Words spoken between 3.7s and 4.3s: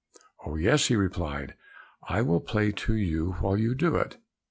do it."